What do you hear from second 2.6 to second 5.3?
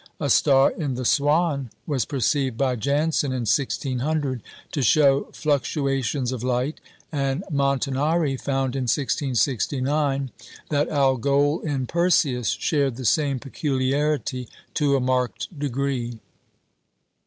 Janson in 1600 to show